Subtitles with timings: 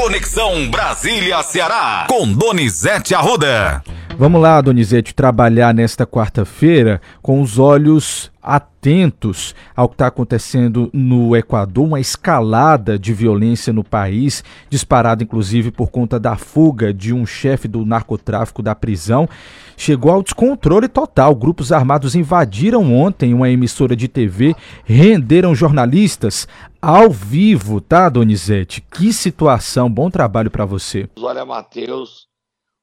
[0.00, 3.84] Conexão Brasília-Ceará, com Donizete Arruda.
[4.20, 11.34] Vamos lá, Donizete, trabalhar nesta quarta-feira com os olhos atentos ao que está acontecendo no
[11.34, 17.24] Equador, uma escalada de violência no país, disparada inclusive por conta da fuga de um
[17.24, 19.26] chefe do narcotráfico da prisão.
[19.74, 21.34] Chegou ao descontrole total.
[21.34, 26.46] Grupos armados invadiram ontem uma emissora de TV, renderam jornalistas
[26.82, 28.82] ao vivo, tá, Donizete?
[28.82, 31.08] Que situação, bom trabalho para você.
[31.18, 32.29] Olha, Matheus,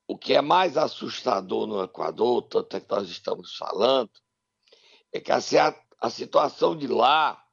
[0.07, 4.09] o que é mais assustador no Equador, tanto é que nós estamos falando,
[5.11, 5.39] é que a,
[5.99, 7.45] a situação de lá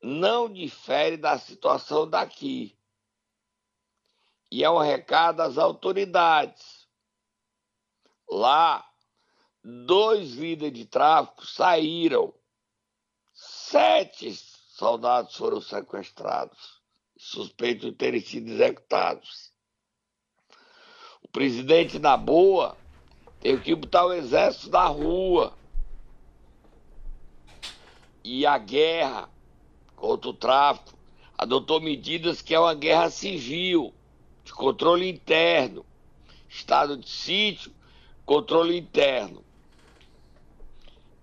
[0.00, 2.78] não difere da situação daqui.
[4.52, 6.88] E é um recado às autoridades.
[8.28, 8.88] Lá,
[9.62, 12.32] dois líderes de tráfico saíram.
[13.32, 16.80] Sete soldados foram sequestrados,
[17.16, 19.49] suspeitos de terem sido executados
[21.32, 22.76] presidente, na boa,
[23.40, 25.52] teve que botar o exército na rua.
[28.22, 29.28] E a guerra
[29.96, 30.98] contra o tráfico
[31.36, 33.94] adotou medidas que é uma guerra civil,
[34.44, 35.84] de controle interno,
[36.48, 37.72] estado de sítio,
[38.26, 39.42] controle interno.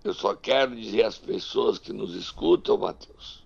[0.02, 3.44] Eu só quero dizer às pessoas que nos escutam, Matheus,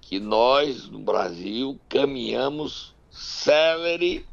[0.00, 4.26] que nós no Brasil caminhamos célere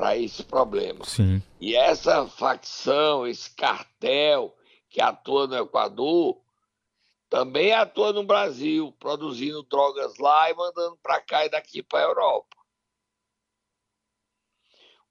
[0.00, 1.04] para esse problema.
[1.04, 1.42] Sim.
[1.60, 4.56] E essa facção, esse cartel
[4.88, 6.40] que atua no Equador,
[7.28, 12.08] também atua no Brasil, produzindo drogas lá e mandando para cá e daqui para a
[12.08, 12.56] Europa.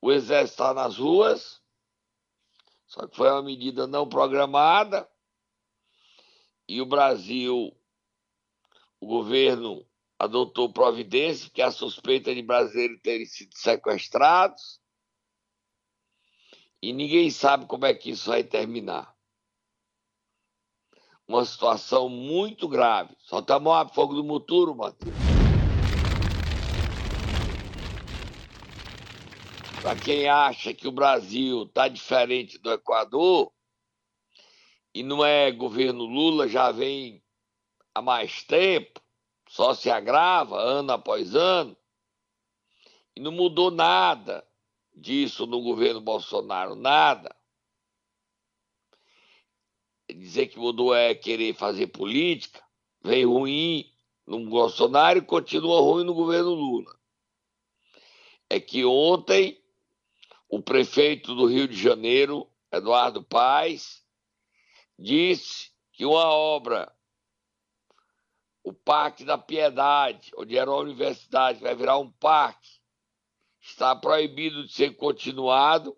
[0.02, 1.62] O exército está nas ruas,
[2.88, 5.08] só que foi uma medida não programada,
[6.68, 7.78] e o Brasil,
[9.00, 9.86] o governo
[10.20, 14.82] adotou providência, que a suspeita de brasileiros terem sido sequestrados,
[16.82, 19.16] e ninguém sabe como é que isso vai terminar.
[21.26, 23.16] Uma situação muito grave.
[23.20, 25.14] Só tá a fogo do muturo, Matheus.
[29.82, 33.54] Para quem acha que o Brasil está diferente do Equador,
[34.94, 37.24] e não é governo Lula, já vem
[37.94, 39.00] há mais tempo,
[39.50, 41.76] só se agrava ano após ano,
[43.16, 44.48] e não mudou nada
[44.96, 47.36] disso no governo Bolsonaro, nada.
[50.08, 52.64] Dizer que mudou é querer fazer política,
[53.02, 53.92] veio ruim
[54.26, 56.96] no Bolsonaro e continua ruim no governo Lula.
[58.48, 59.60] É que ontem
[60.48, 64.06] o prefeito do Rio de Janeiro, Eduardo Paes,
[64.98, 66.96] disse que uma obra,
[68.70, 72.70] o Parque da Piedade, onde era uma universidade, vai virar um parque,
[73.60, 75.98] está proibido de ser continuado,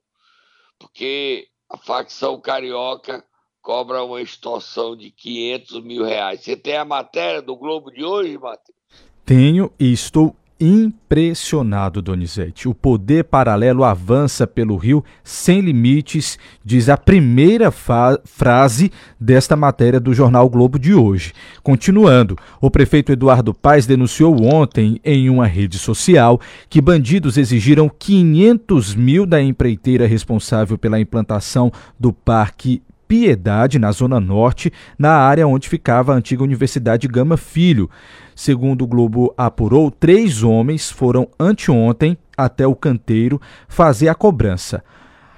[0.80, 3.26] porque a facção carioca
[3.62, 6.42] cobra uma extorsão de 500 mil reais.
[6.42, 8.78] Você tem a matéria do Globo de hoje, Matheus?
[9.26, 12.70] Tenho e estou impressionado, Donizete.
[12.70, 20.14] O poder paralelo avança pelo Rio sem limites, diz a primeira frase desta matéria do
[20.14, 21.34] jornal Globo de hoje.
[21.64, 26.40] Continuando, o prefeito Eduardo Paes denunciou ontem em uma rede social
[26.70, 34.22] que bandidos exigiram 500 mil da empreiteira responsável pela implantação do Parque Piedade, na Zona
[34.22, 37.90] Norte, na área onde ficava a antiga Universidade Gama Filho.
[38.42, 44.84] Segundo o Globo apurou, três homens foram anteontem até o canteiro fazer a cobrança.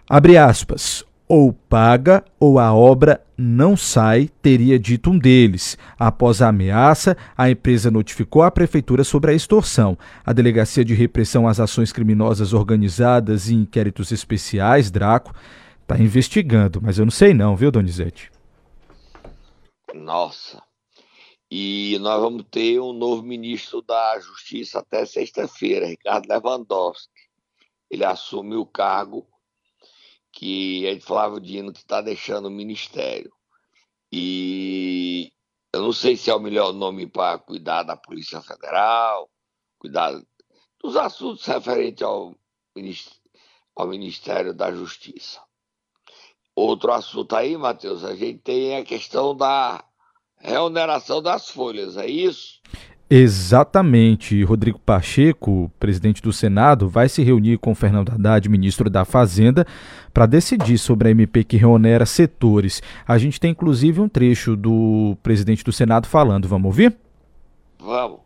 [0.09, 1.03] Abre aspas.
[1.27, 5.77] Ou paga ou a obra não sai, teria dito um deles.
[5.99, 9.97] Após a ameaça, a empresa notificou a prefeitura sobre a extorsão.
[10.25, 15.33] A Delegacia de Repressão às Ações Criminosas Organizadas e Inquéritos Especiais, Draco,
[15.85, 18.31] Tá investigando, mas eu não sei não, viu, Donizete?
[19.93, 20.63] Nossa.
[21.55, 27.13] E nós vamos ter um novo ministro da Justiça até sexta-feira, Ricardo Lewandowski.
[27.91, 29.29] Ele assume o cargo
[30.31, 33.31] que é de Flávio Dino que está deixando o ministério.
[34.11, 35.31] E
[35.71, 39.29] eu não sei se é o melhor nome para cuidar da Polícia Federal,
[39.77, 40.19] cuidar
[40.81, 42.35] dos assuntos referentes ao,
[43.75, 45.39] ao Ministério da Justiça.
[46.55, 49.87] Outro assunto aí, Matheus, a gente tem a questão da
[50.43, 52.61] reoneração das folhas, é isso?
[53.09, 54.43] Exatamente.
[54.43, 59.67] Rodrigo Pacheco, presidente do Senado, vai se reunir com Fernando Haddad, ministro da Fazenda,
[60.13, 62.81] para decidir sobre a MP que reonera setores.
[63.07, 66.47] A gente tem inclusive um trecho do presidente do Senado falando.
[66.47, 66.95] Vamos ouvir?
[67.79, 68.22] Vamos.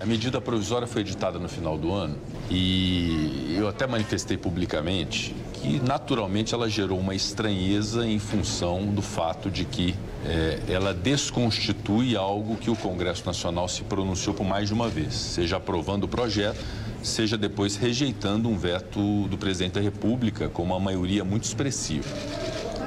[0.00, 2.16] A medida provisória foi editada no final do ano
[2.48, 9.50] e eu até manifestei publicamente que, naturalmente, ela gerou uma estranheza em função do fato
[9.50, 14.74] de que é, ela desconstitui algo que o Congresso Nacional se pronunciou por mais de
[14.74, 16.64] uma vez, seja aprovando o projeto,
[17.02, 22.08] seja depois rejeitando um veto do presidente da República com uma maioria muito expressiva.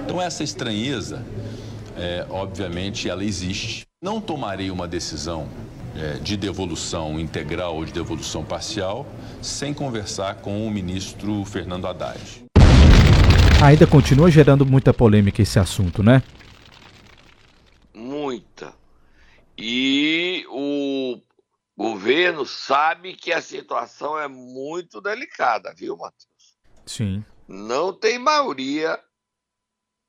[0.06, 1.26] Então, essa estranheza,
[1.98, 3.86] é, obviamente, ela existe.
[4.02, 5.50] Não tomarei uma decisão
[6.22, 9.06] de devolução integral ou de devolução parcial
[9.42, 12.46] sem conversar com o ministro Fernando Haddad.
[13.64, 16.24] Ainda continua gerando muita polêmica esse assunto, né?
[17.94, 18.74] Muita.
[19.58, 21.22] E o
[21.78, 26.58] governo sabe que a situação é muito delicada, viu, Matheus?
[26.86, 27.24] Sim.
[27.48, 29.00] Não tem maioria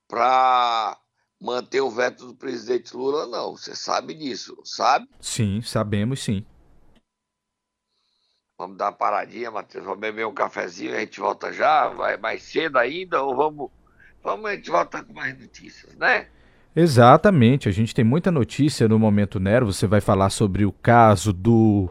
[0.09, 0.99] para
[1.43, 3.57] manter o veto do presidente Lula, não.
[3.57, 5.09] Você sabe disso, sabe?
[5.21, 6.47] Sim, sabemos sim.
[8.57, 9.85] Vamos dar uma paradinha, Matheus.
[9.85, 11.89] Vamos beber um cafezinho, a gente volta já.
[11.89, 13.71] Vai mais cedo ainda ou vamos.
[14.23, 16.29] Vamos, a gente volta com mais notícias, né?
[16.75, 19.67] Exatamente, a gente tem muita notícia no Momento Nero.
[19.67, 21.91] Você vai falar sobre o caso do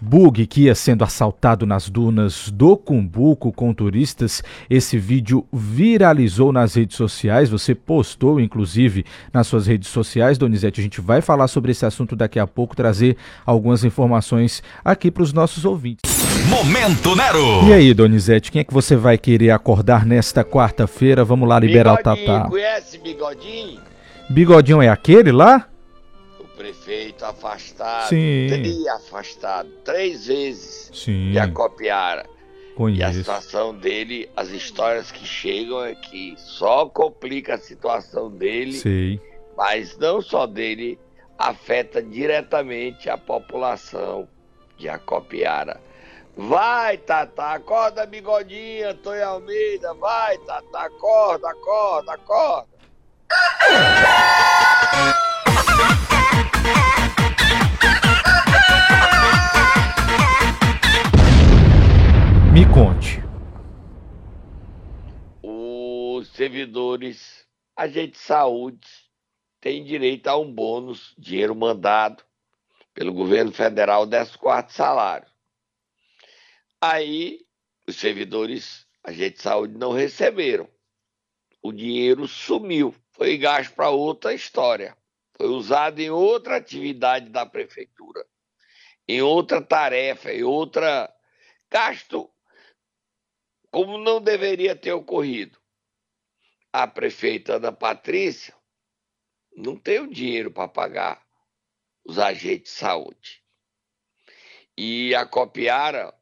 [0.00, 4.42] Bug que ia sendo assaltado nas dunas do Cumbuco com turistas.
[4.70, 7.50] Esse vídeo viralizou nas redes sociais.
[7.50, 10.80] Você postou, inclusive, nas suas redes sociais, Donizete.
[10.80, 15.22] A gente vai falar sobre esse assunto daqui a pouco, trazer algumas informações aqui para
[15.22, 16.28] os nossos ouvintes.
[16.48, 17.66] Momento Nero!
[17.66, 21.24] E aí, Donizete, quem é que você vai querer acordar nesta quarta-feira?
[21.24, 22.48] Vamos lá liberar bigodinho, o Tatá.
[22.48, 23.80] Conhece Bigodinho?
[24.30, 25.66] Bigodinho é aquele lá?
[26.58, 28.46] Prefeito afastado, Sim.
[28.50, 31.30] teria afastado três vezes Sim.
[31.30, 32.26] de Acopiara.
[32.28, 33.14] E a Conheço.
[33.14, 39.20] situação dele, as histórias que chegam é que só complica a situação dele, Sei.
[39.56, 40.98] mas não só dele,
[41.38, 44.28] afeta diretamente a população
[44.76, 45.80] de Acopiara.
[46.36, 52.68] Vai, Tata, acorda, bigodinha, Antônio Almeida, vai, Tata, acorda, acorda, acorda.
[62.52, 63.28] Me conte.
[66.18, 68.88] os servidores, agentes de saúde,
[69.60, 72.24] têm direito a um bônus, dinheiro mandado
[72.92, 75.28] pelo governo federal, 14 salário.
[76.80, 77.46] Aí,
[77.86, 80.68] os servidores, agentes de saúde, não receberam.
[81.62, 84.97] O dinheiro sumiu, foi gasto para outra história.
[85.38, 88.26] Foi usado em outra atividade da prefeitura,
[89.06, 91.08] em outra tarefa, em outra
[91.70, 92.28] gasto
[93.70, 95.58] como não deveria ter ocorrido.
[96.72, 98.54] A prefeita Ana Patrícia
[99.56, 101.26] não tem o dinheiro para pagar
[102.04, 103.44] os agentes de saúde.
[104.76, 106.14] E a Copiara,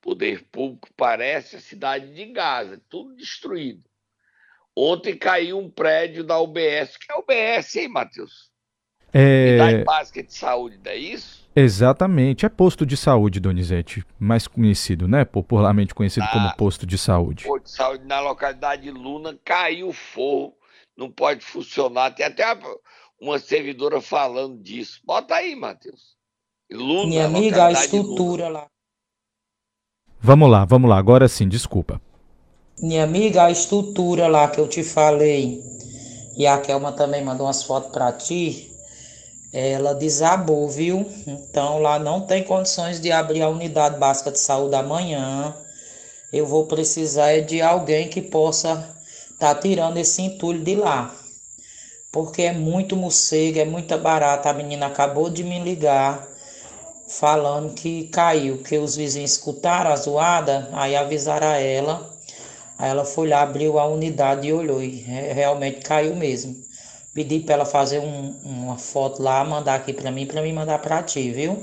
[0.00, 3.87] poder público, parece a cidade de Gaza, tudo destruído.
[4.80, 8.48] Ontem caiu um prédio da UBS, que é a UBS, hein, Matheus?
[9.12, 11.48] Unidade É, Básica de Saúde, não é isso?
[11.56, 15.24] exatamente, é posto de saúde, Donizete, mais conhecido, né?
[15.24, 16.32] Popularmente conhecido Ah.
[16.32, 17.42] como posto de saúde.
[17.44, 20.54] Posto de saúde na localidade de Luna, caiu o forro,
[20.96, 22.12] não pode funcionar.
[22.14, 22.44] Tem até
[23.20, 25.00] uma servidora falando disso.
[25.04, 26.16] Bota aí, Matheus.
[26.70, 28.08] Luna, Minha amiga, a localidade de Luna.
[28.10, 28.66] estrutura lá.
[30.20, 32.00] Vamos lá, vamos lá, agora sim, desculpa.
[32.80, 35.60] Minha amiga, a estrutura lá que eu te falei,
[36.36, 38.70] e a Kelma também mandou umas fotos pra ti,
[39.52, 41.04] ela desabou, viu?
[41.26, 45.56] Então lá não tem condições de abrir a unidade básica de saúde amanhã.
[46.32, 48.88] Eu vou precisar é de alguém que possa
[49.32, 51.12] estar tirando esse entulho de lá.
[52.12, 54.50] Porque é muito morcego, é muita barata.
[54.50, 56.28] A menina acabou de me ligar
[57.08, 62.17] falando que caiu, que os vizinhos escutaram a zoada, aí avisaram a ela.
[62.78, 66.54] Aí ela foi lá, abriu a unidade e olhou, e re- realmente caiu mesmo.
[67.12, 70.78] Pedi para ela fazer um- uma foto lá, mandar aqui para mim, para mim mandar
[70.78, 71.58] para ti, viu?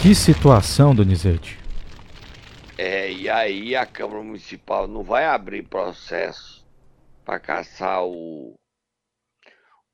[0.00, 1.58] Que situação, Donizete?
[2.78, 6.64] É, e aí a Câmara Municipal não vai abrir processo
[7.24, 8.54] para caçar o,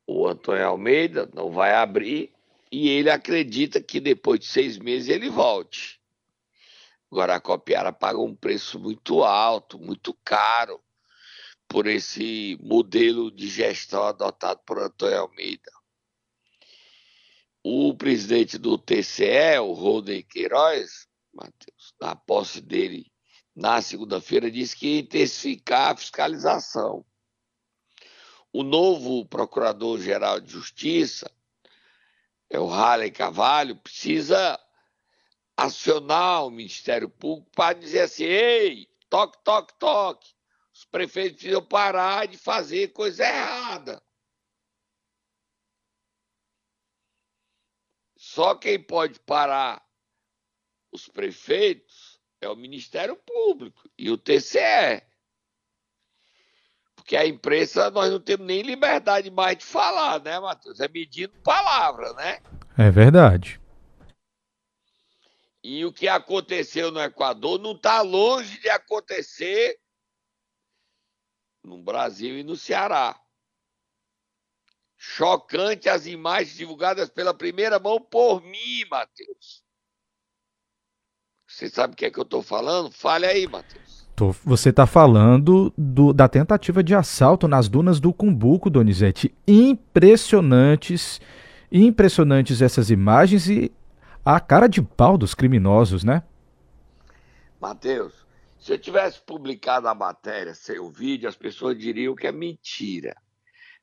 [0.07, 2.31] o Antônio Almeida, não vai abrir,
[2.71, 5.96] e ele acredita que depois de seis meses ele volte.
[7.11, 10.83] Agora a Copiara paga um preço muito alto, muito caro,
[11.67, 15.71] por esse modelo de gestão adotado por Antônio Almeida.
[17.63, 23.11] O presidente do TCE, o Rodney Queiroz, Matheus, na posse dele
[23.55, 27.05] na segunda-feira, disse que ia intensificar a fiscalização.
[28.53, 31.29] O novo Procurador-Geral de Justiça
[32.49, 34.59] é o Halley Cavalho, precisa
[35.57, 40.37] acionar o Ministério Público para dizer assim: ei, toque, toque, toque.
[40.71, 43.99] Os prefeitos precisam parar de fazer coisa errada.
[48.15, 49.83] Só quem pode parar
[50.91, 55.01] os prefeitos é o Ministério Público e o TCE.
[56.95, 60.79] Porque a imprensa nós não temos nem liberdade mais de falar, né, Matheus?
[60.79, 62.39] É medindo palavra, né?
[62.77, 63.59] É verdade.
[65.69, 69.77] E o que aconteceu no Equador não está longe de acontecer
[71.61, 73.19] no Brasil e no Ceará.
[74.95, 79.61] Chocante as imagens divulgadas pela primeira mão por mim, Matheus.
[81.45, 82.89] Você sabe o que é que eu estou falando?
[82.89, 84.07] Fale aí, Matheus.
[84.45, 89.35] Você está falando do, da tentativa de assalto nas dunas do Cumbuco, Donizete.
[89.45, 91.19] Impressionantes,
[91.69, 93.69] impressionantes essas imagens e
[94.35, 96.21] a cara de pau dos criminosos, né?
[97.61, 98.13] Matheus,
[98.59, 103.15] se eu tivesse publicado a matéria sem o vídeo, as pessoas diriam que é mentira.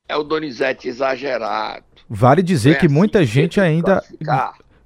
[0.07, 1.83] É o Donizete exagerado.
[2.07, 4.03] Vale dizer que assim muita gente ainda.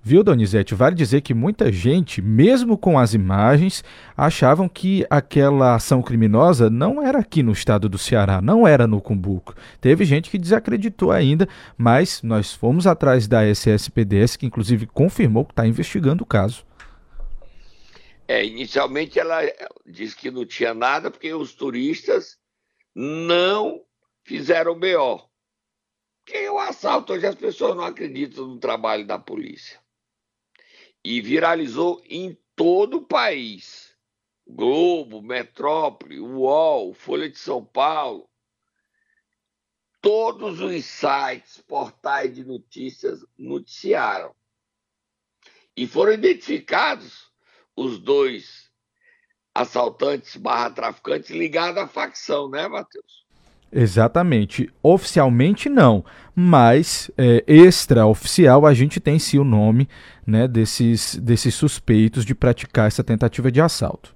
[0.02, 0.74] Viu, Donizete?
[0.74, 3.84] Vale dizer que muita gente, mesmo com as imagens,
[4.16, 9.02] achavam que aquela ação criminosa não era aqui no estado do Ceará, não era no
[9.02, 9.54] Cumbuco.
[9.82, 15.52] Teve gente que desacreditou ainda, mas nós fomos atrás da SSPDS, que inclusive confirmou que
[15.52, 16.66] está investigando o caso.
[18.26, 19.42] É, inicialmente ela
[19.86, 22.38] disse que não tinha nada porque os turistas
[22.96, 23.82] não
[24.24, 25.28] fizeram BO.
[26.32, 29.80] É o assalto hoje as pessoas não acreditam no trabalho da polícia
[31.04, 33.98] e viralizou em todo o país.
[34.48, 38.28] Globo, Metrópole, UOL, Folha de São Paulo,
[40.02, 44.36] todos os sites, portais de notícias noticiaram.
[45.76, 47.32] E foram identificados
[47.76, 48.70] os dois
[49.54, 53.19] assaltantes barra traficantes ligados à facção, né, Matheus?
[53.72, 54.70] Exatamente.
[54.82, 56.04] Oficialmente não,
[56.36, 59.88] mas é, extraoficial a gente tem sim o nome
[60.26, 64.16] né, desses, desses suspeitos de praticar essa tentativa de assalto.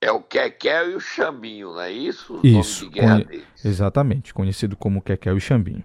[0.00, 2.38] É o Kekel e o Chambinho, não é isso?
[2.44, 3.44] isso, conhe...
[3.64, 5.84] exatamente, conhecido como Kekel e Chambinho.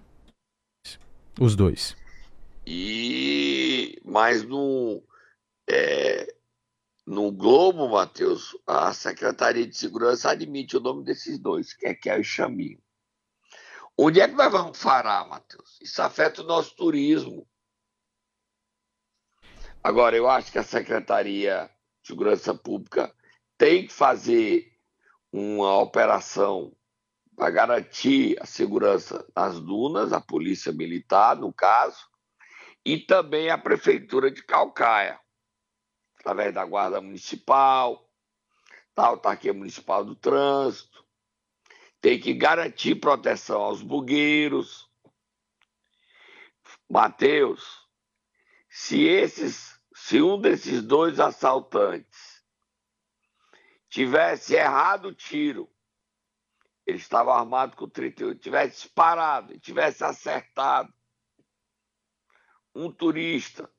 [1.40, 1.96] Os dois.
[2.66, 5.02] E mas no
[5.68, 6.34] é,
[7.06, 12.81] no Globo, Matheus, a Secretaria de Segurança admite o nome desses dois, Kekel e Chambinho.
[13.98, 15.78] Onde é que nós vamos parar, Matheus?
[15.80, 17.46] Isso afeta o nosso turismo.
[19.82, 21.70] Agora, eu acho que a Secretaria
[22.00, 23.14] de Segurança Pública
[23.58, 24.72] tem que fazer
[25.32, 26.74] uma operação
[27.36, 32.06] para garantir a segurança nas dunas, a Polícia Militar, no caso,
[32.84, 35.18] e também a Prefeitura de Calcaia,
[36.18, 38.08] através da Guarda Municipal,
[38.94, 41.01] da Autarquia Municipal do Trânsito,
[42.02, 44.90] tem que garantir proteção aos bugueiros.
[46.90, 47.88] Mateus,
[48.68, 52.44] se esses, se um desses dois assaltantes
[53.88, 55.70] tivesse errado o tiro,
[56.84, 60.92] ele estava armado com 38, tivesse disparado, tivesse acertado
[62.74, 63.72] um turista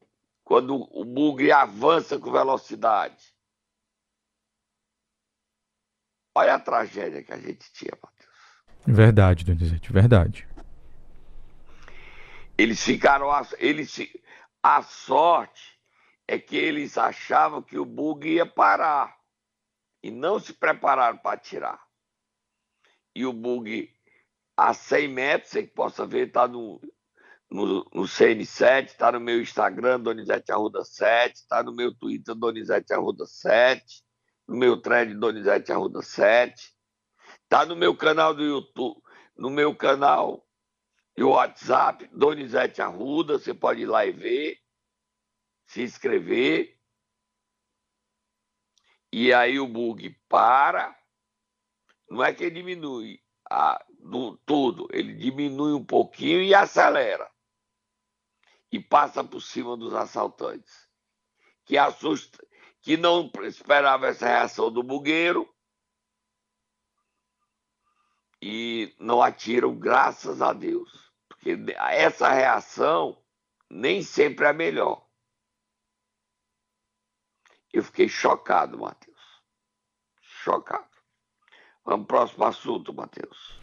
[0.46, 3.34] quando o bugre avança com velocidade.
[6.36, 7.96] Olha a tragédia que a gente tinha,
[8.86, 10.48] Verdade, Donizete, verdade.
[12.58, 13.30] Eles ficaram.
[13.58, 13.98] Eles,
[14.62, 15.80] a sorte
[16.28, 19.16] é que eles achavam que o bug ia parar
[20.02, 21.82] e não se prepararam para atirar.
[23.16, 23.90] E o bug
[24.58, 26.80] a 100 metros, você que possa ver, está no,
[27.50, 32.94] no, no CN7, está no meu Instagram, Donizete Arruda 7, está no meu Twitter, Donizete
[32.94, 34.04] Arruda 7,
[34.48, 36.74] no meu thread, Donizete Arruda 7.
[37.53, 39.00] Tá no meu canal do YouTube,
[39.38, 40.43] no meu canal
[41.15, 44.60] e WhatsApp, Donizete Arruda, você pode ir lá e ver,
[45.67, 46.75] se inscrever.
[49.12, 51.00] E aí o bug para.
[52.10, 57.29] Não é que ele diminui a, do, tudo, ele diminui um pouquinho e acelera.
[58.72, 60.89] E passa por cima dos assaltantes.
[61.65, 62.43] Que assusta,
[62.81, 65.52] que não esperava essa reação do bugueiro
[68.45, 71.09] e não atiram, graças a Deus.
[71.29, 73.17] Porque essa reação
[73.69, 75.01] nem sempre é a melhor.
[77.71, 79.15] Eu fiquei chocado, Matheus.
[80.21, 80.83] Chocado.
[81.85, 83.57] Vamos para o próximo assunto, Matheus.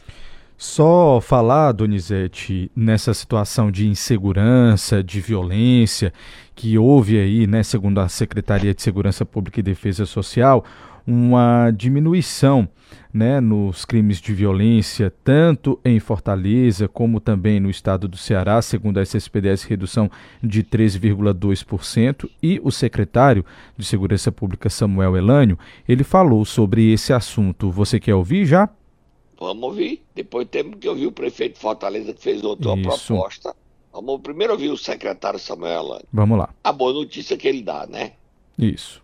[0.56, 6.10] Só falar, Donizete, nessa situação de insegurança, de violência
[6.54, 10.64] que houve aí, né, segundo a Secretaria de Segurança Pública e Defesa Social,
[11.06, 12.68] uma diminuição
[13.12, 18.98] né, nos crimes de violência, tanto em Fortaleza como também no estado do Ceará, segundo
[18.98, 20.10] a SSPDS, redução
[20.42, 22.30] de 13,2%.
[22.42, 23.44] E o secretário
[23.76, 27.70] de Segurança Pública, Samuel Elânio, ele falou sobre esse assunto.
[27.70, 28.68] Você quer ouvir já?
[29.38, 30.02] Vamos ouvir.
[30.14, 33.54] Depois temos que ouvir o prefeito de Fortaleza que fez outra proposta.
[33.92, 36.06] Vamos primeiro ouvir o secretário Samuel Elânio.
[36.12, 36.50] Vamos lá.
[36.62, 38.12] A boa notícia que ele dá, né?
[38.56, 39.02] Isso.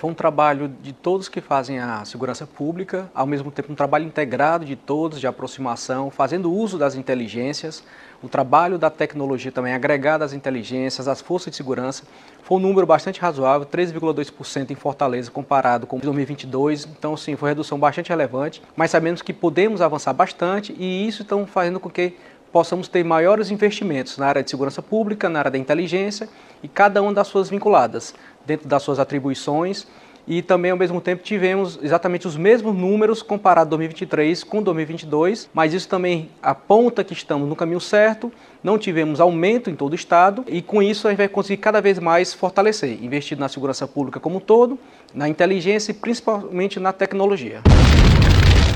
[0.00, 4.06] Foi um trabalho de todos que fazem a segurança pública, ao mesmo tempo um trabalho
[4.06, 7.84] integrado de todos, de aproximação, fazendo uso das inteligências,
[8.22, 12.04] o trabalho da tecnologia também agregado às inteligências, às forças de segurança.
[12.42, 16.86] Foi um número bastante razoável, 13,2% em Fortaleza comparado com 2022.
[16.86, 21.20] Então, sim, foi uma redução bastante relevante, mas sabemos que podemos avançar bastante e isso
[21.24, 22.16] está fazendo com que
[22.50, 26.28] possamos ter maiores investimentos na área de segurança pública, na área da inteligência
[26.62, 28.14] e cada uma das suas vinculadas
[28.46, 29.86] dentro das suas atribuições
[30.26, 35.74] e também ao mesmo tempo tivemos exatamente os mesmos números comparado 2023 com 2022, mas
[35.74, 38.32] isso também aponta que estamos no caminho certo,
[38.62, 41.80] não tivemos aumento em todo o estado e com isso a gente vai conseguir cada
[41.80, 44.78] vez mais fortalecer, investir na segurança pública como um todo,
[45.12, 47.62] na inteligência e principalmente na tecnologia.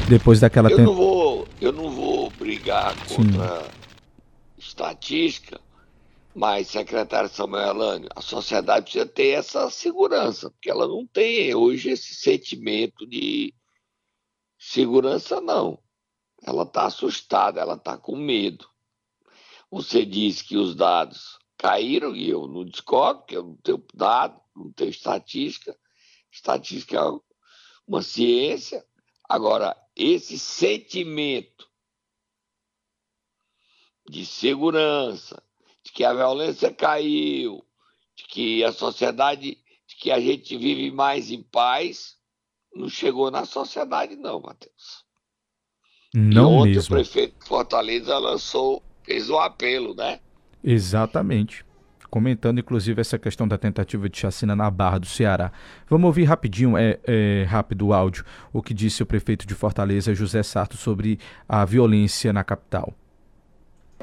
[0.08, 3.68] Depois daquela eu não vou, eu não vou brigar contra Sim.
[4.58, 5.60] estatística,
[6.34, 11.90] mas, secretário Samuel Alânio, a sociedade precisa ter essa segurança, porque ela não tem hoje
[11.90, 13.54] esse sentimento de
[14.58, 15.80] segurança, não.
[16.42, 18.68] Ela está assustada, ela está com medo.
[19.70, 24.40] Você diz que os dados caíram, e eu não discordo, porque eu não tenho dado,
[24.56, 25.78] não tenho estatística.
[26.32, 27.20] Estatística é
[27.86, 28.84] uma ciência.
[29.28, 31.70] Agora, esse sentimento
[34.10, 35.43] de segurança,
[35.94, 37.64] que a violência caiu,
[38.16, 42.16] de que a sociedade, de que a gente vive mais em paz,
[42.74, 45.04] não chegou na sociedade, não, Matheus.
[46.12, 46.96] Não e ontem mesmo.
[46.96, 50.18] o prefeito de Fortaleza lançou, fez um apelo, né?
[50.62, 51.64] Exatamente.
[52.10, 55.52] Comentando, inclusive, essa questão da tentativa de chacina na Barra do Ceará.
[55.88, 60.14] Vamos ouvir rapidinho, é, é rápido o áudio, o que disse o prefeito de Fortaleza,
[60.14, 62.92] José Sarto, sobre a violência na capital.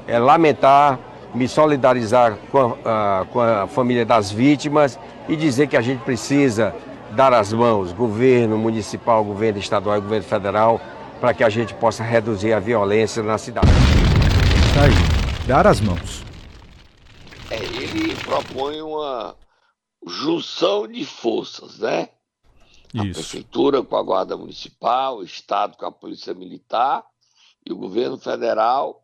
[0.06, 5.80] É lamentar me solidarizar com a, com a família das vítimas e dizer que a
[5.80, 6.74] gente precisa
[7.12, 10.80] dar as mãos, governo municipal, governo estadual e governo federal,
[11.20, 13.68] para que a gente possa reduzir a violência na cidade.
[14.74, 16.24] Tá aí, dar as mãos.
[17.50, 19.36] É, ele propõe uma
[20.06, 22.08] junção de forças, né?
[22.98, 23.14] A Isso.
[23.14, 27.04] prefeitura com a guarda municipal, o estado com a polícia militar
[27.64, 29.01] e o governo federal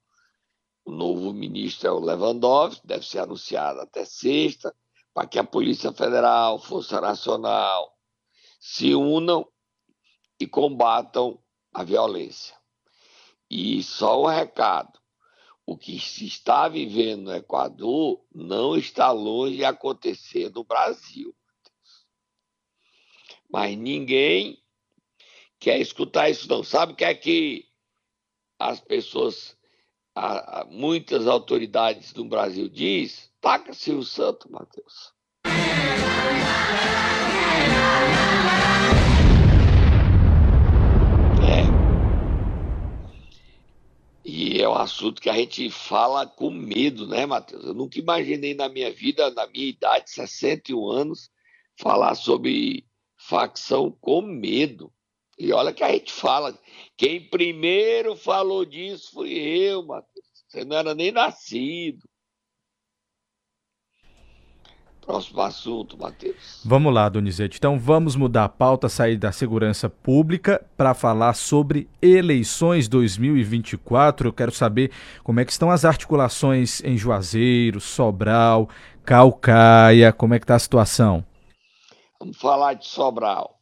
[0.89, 4.75] o novo ministro é o Lewandowski, deve ser anunciado até sexta,
[5.13, 7.95] para que a Polícia Federal, Força Nacional
[8.59, 9.47] se unam
[10.41, 11.39] e combatam
[11.75, 12.57] a violência.
[13.51, 14.99] E só um recado:
[15.67, 21.37] o que se está vivendo no Equador não está longe de acontecer no Brasil.
[23.51, 24.63] Mas ninguém
[25.59, 26.65] quer escutar isso, não.
[26.65, 27.69] Sabe o que é que
[28.59, 29.58] as pessoas
[30.19, 35.13] a, a, muitas autoridades do Brasil diz, taca Silvio Santo, Matheus.
[41.41, 41.63] É.
[44.25, 47.65] E é um assunto que a gente fala com medo, né, Matheus?
[47.65, 51.31] Eu nunca imaginei na minha vida, na minha idade, 61 anos,
[51.77, 52.85] falar sobre
[53.17, 54.93] facção com medo.
[55.39, 56.59] E olha que a gente fala.
[56.97, 60.27] Quem primeiro falou disso fui eu, Matheus.
[60.49, 62.03] Você não era nem nascido.
[65.09, 66.61] Próximo assunto, Matheus.
[66.65, 67.57] Vamos lá, Donizete.
[67.57, 74.29] Então vamos mudar a pauta, sair da segurança pública para falar sobre eleições 2024.
[74.29, 74.91] Eu quero saber
[75.25, 78.69] como é que estão as articulações em Juazeiro, Sobral,
[79.03, 81.25] Calcaia, como é que está a situação?
[82.21, 83.58] Vamos falar de Sobral.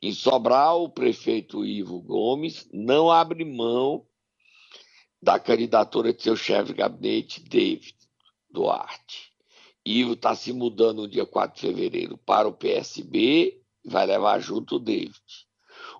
[0.00, 4.06] Em Sobral, o prefeito Ivo Gomes não abre mão
[5.20, 7.96] da candidatura de seu chefe de gabinete, David
[8.48, 9.32] Duarte.
[9.84, 14.38] Ivo está se mudando no dia 4 de fevereiro para o PSB e vai levar
[14.38, 15.18] junto o David.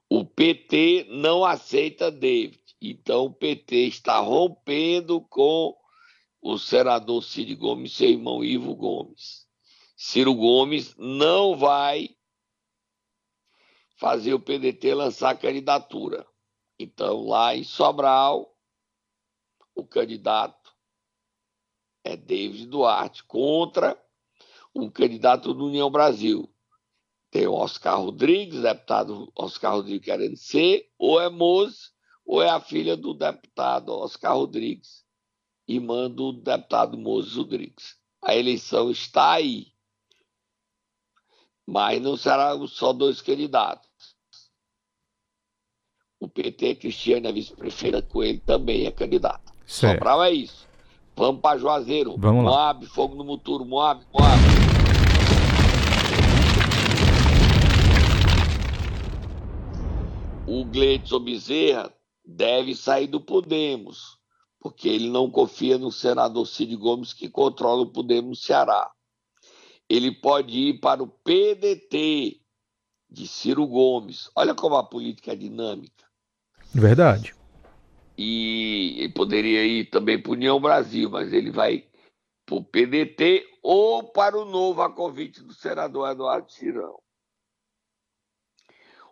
[0.08, 5.74] O PT não aceita David, então o PT está rompendo com
[6.40, 9.46] o senador Ciro Gomes, seu irmão Ivo Gomes.
[9.96, 12.10] Ciro Gomes não vai
[13.98, 16.26] fazer o PDT lançar candidatura.
[16.78, 18.56] Então, lá em Sobral,
[19.74, 20.72] o candidato
[22.04, 24.00] é David Duarte contra
[24.74, 26.48] um candidato do União Brasil.
[27.30, 31.90] Tem o Oscar Rodrigues, deputado Oscar Rodrigues querendo ser, ou é Mose,
[32.24, 35.04] ou é a filha do deputado Oscar Rodrigues,
[35.66, 37.98] irmã do deputado Mose Rodrigues.
[38.22, 39.72] A eleição está aí.
[41.66, 43.87] Mas não serão só dois candidatos.
[46.20, 49.52] O PT, Cristiane, a vice-prefeita Coelho, também é candidata.
[49.64, 49.98] Certo.
[49.98, 50.66] Sobral é isso.
[51.14, 52.16] Vamos para Juazeiro.
[52.18, 52.50] Vamos lá.
[52.50, 53.64] Moab, fogo no muturo.
[53.64, 54.38] Moab, Moab.
[60.46, 61.92] O Gleidson Bezerra
[62.24, 64.18] deve sair do Podemos,
[64.58, 68.90] porque ele não confia no senador Cid Gomes, que controla o Podemos no Ceará.
[69.88, 72.40] Ele pode ir para o PDT
[73.08, 74.30] de Ciro Gomes.
[74.34, 76.07] Olha como a política é dinâmica.
[76.74, 77.34] Verdade.
[78.16, 81.84] E poderia ir também para União Brasil, mas ele vai
[82.44, 86.98] para o PDT ou para o novo a convite do senador Eduardo Cirão.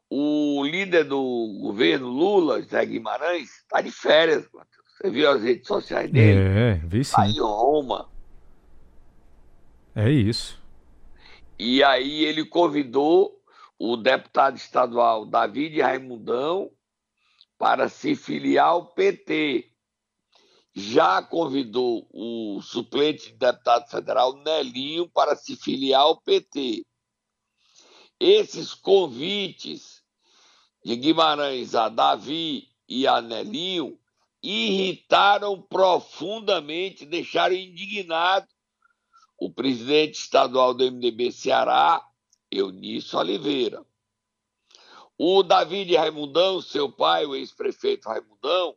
[0.09, 4.87] O líder do governo, Lula, Zé Guimarães, está de férias, Matheus.
[4.97, 6.41] Você viu as redes sociais dele?
[6.41, 7.11] É, vi sim.
[7.11, 8.09] Está em Roma.
[9.95, 10.63] É isso.
[11.59, 13.39] E aí ele convidou
[13.79, 16.71] o deputado estadual David Raimundão
[17.59, 19.71] para se filiar ao PT.
[20.75, 26.85] Já convidou o suplente de deputado federal Nelinho para se filiar ao PT.
[28.21, 30.03] Esses convites
[30.85, 33.99] de Guimarães a Davi e a Nelinho
[34.43, 38.47] irritaram profundamente, deixaram indignado
[39.39, 42.03] o presidente estadual do MDB Ceará,
[42.51, 43.85] Eunício Oliveira.
[45.19, 48.77] O David Raimundão, seu pai, o ex-prefeito Raimundão,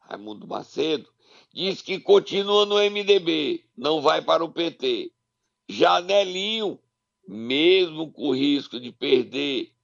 [0.00, 1.12] Raimundo Macedo,
[1.52, 5.12] diz que continua no MDB, não vai para o PT.
[5.68, 6.80] Janelinho,
[7.26, 9.74] mesmo com risco de perder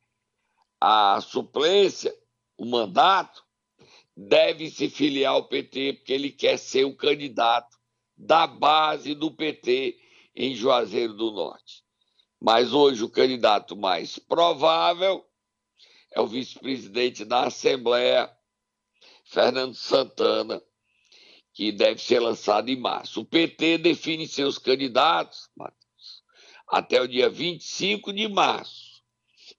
[0.81, 2.17] a suplência,
[2.57, 3.45] o mandato,
[4.17, 7.77] deve se filiar ao PT, porque ele quer ser o candidato
[8.17, 9.99] da base do PT
[10.35, 11.82] em Juazeiro do Norte.
[12.45, 15.25] Mas hoje o candidato mais provável
[16.11, 18.29] é o vice-presidente da Assembleia,
[19.25, 20.61] Fernando Santana,
[21.55, 23.21] que deve ser lançado em março.
[23.21, 26.25] O PT define seus candidatos, Matheus,
[26.67, 29.05] até o dia 25 de março,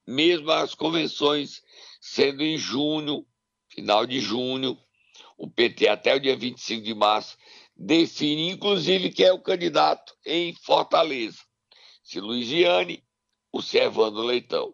[0.05, 1.63] mesmo as convenções
[2.01, 3.25] sendo em junho,
[3.69, 4.77] final de junho,
[5.37, 7.37] o PT até o dia 25 de março
[7.77, 11.39] define, inclusive, quem é o candidato em Fortaleza.
[12.03, 13.03] Se Luiziane
[13.51, 14.73] ou se Evandro Leitão.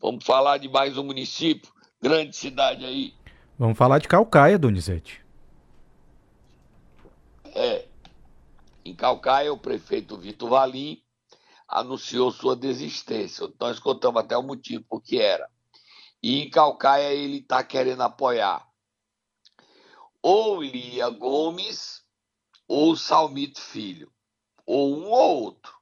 [0.00, 3.14] Vamos falar de mais um município, grande cidade aí.
[3.58, 5.24] Vamos falar de Calcaia, Donizete.
[7.54, 7.86] É.
[8.84, 11.02] Em Calcaia, o prefeito Vitor Valim
[11.66, 13.48] anunciou sua desistência.
[13.58, 15.48] Nós contamos até o motivo que era.
[16.22, 18.66] E em Calcaia ele está querendo apoiar
[20.28, 22.04] ou Lia Gomes
[22.66, 24.10] ou Salmito Filho,
[24.66, 25.75] ou um ou outro.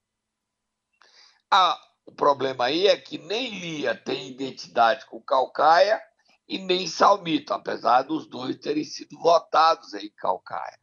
[1.51, 6.01] Ah, o problema aí é que nem Lia tem identidade com Calcaia
[6.49, 10.79] e nem Salmito, apesar dos dois terem sido votados em Calcaia.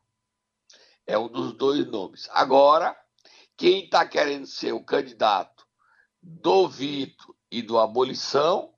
[1.06, 2.28] É um dos dois nomes.
[2.32, 2.98] Agora,
[3.58, 5.66] quem está querendo ser o candidato
[6.22, 8.74] do Vito e do Abolição,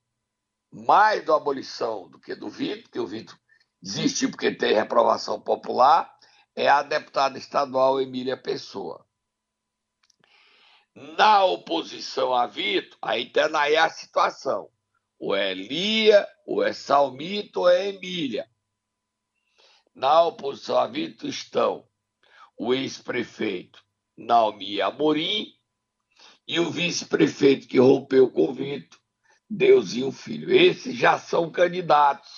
[0.72, 3.38] mais do Abolição do que do Vito, porque o Vito
[3.82, 6.14] desistiu porque tem reprovação popular,
[6.56, 9.03] é a deputada estadual Emília Pessoa.
[10.96, 14.70] Na oposição a Vitor, aí está aí a situação.
[15.20, 18.48] Ou é Lia, ou é Salmito, ou é Emília.
[19.96, 21.88] Na oposição a Vitor estão
[22.58, 23.84] o ex-prefeito
[24.16, 25.48] Naomi Amorim
[26.48, 29.00] e o vice-prefeito que rompeu o Vitor,
[29.50, 30.52] Deusinho Filho.
[30.52, 32.32] Esses já são candidatos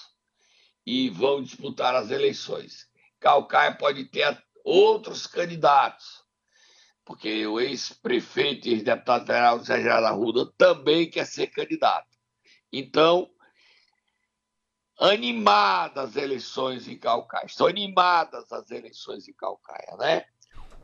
[0.86, 2.88] e vão disputar as eleições.
[3.20, 6.25] Calcaia pode ter outros candidatos,
[7.06, 12.10] porque o ex-prefeito e ex-deputado federal Gerardo Arruda também quer ser candidato.
[12.74, 13.30] Então,
[15.00, 20.26] animadas as eleições em Calcaia, estão animadas as eleições em Calcaia, né?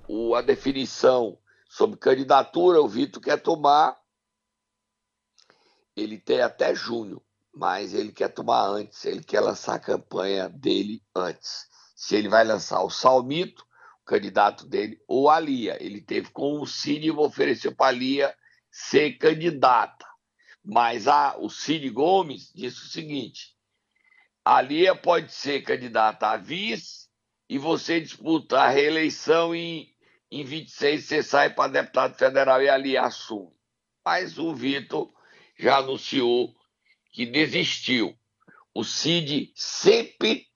[0.08, 1.38] O, a definição
[1.70, 4.00] sobre candidatura, o Vitor quer tomar,
[5.96, 7.22] ele tem até junho,
[7.54, 12.44] mas ele quer tomar antes, ele quer lançar a campanha dele antes se ele vai
[12.44, 13.64] lançar o Salmito,
[14.12, 15.82] candidato dele, ou a Lia.
[15.82, 18.36] Ele teve com o Cid e ofereceu para a Lia
[18.70, 20.06] ser candidata.
[20.64, 23.56] Mas a, o Cid Gomes disse o seguinte:
[24.44, 27.08] a Lia pode ser candidata a vice
[27.50, 29.90] e você disputar a reeleição em,
[30.30, 33.54] em 26, você sai para deputado federal e a Lia assume.
[34.04, 35.10] Mas o Vitor
[35.58, 36.54] já anunciou
[37.14, 38.14] que desistiu.
[38.74, 40.51] O Cid sempre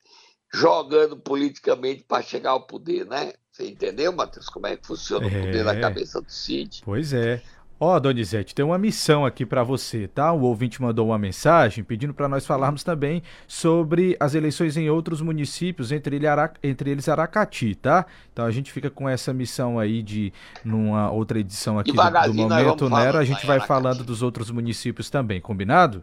[0.55, 3.33] jogando politicamente para chegar ao poder, né?
[3.51, 5.79] Você entendeu, Matheus, como é que funciona o poder na É.
[5.79, 6.81] cabeça do Cid?
[6.83, 7.41] Pois é.
[7.77, 10.31] Ó, Donizete, tem uma missão aqui para você, tá?
[10.31, 15.21] O ouvinte mandou uma mensagem pedindo para nós falarmos também sobre as eleições em outros
[15.21, 18.05] municípios, entre, ele Ara- entre eles Aracati, tá?
[18.31, 20.31] Então a gente fica com essa missão aí de,
[20.63, 23.67] numa outra edição aqui do, do Momento Nero, a falando gente vai Aracati.
[23.67, 26.01] falando dos outros municípios também, combinado?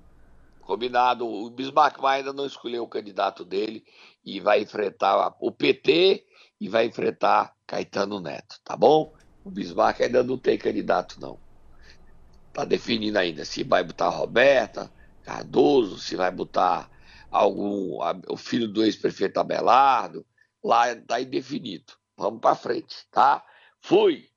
[0.61, 1.27] Combinado.
[1.27, 3.83] O Bismarck ainda não escolheu o candidato dele
[4.25, 6.25] e vai enfrentar o PT
[6.61, 9.13] e vai enfrentar Caetano Neto, tá bom?
[9.45, 11.39] O Bismarck ainda não tem candidato, não.
[12.53, 16.91] Tá definindo ainda se vai botar Roberta, Cardoso, se vai botar
[17.31, 20.27] algum o filho do ex-prefeito Abelardo.
[20.63, 21.95] Lá tá indefinido.
[22.17, 23.45] Vamos para frente, tá?
[23.81, 24.29] Fui.